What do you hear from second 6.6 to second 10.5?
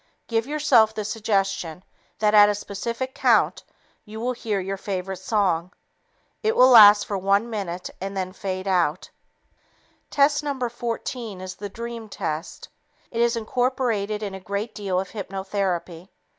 last for one minute and then fade out. Test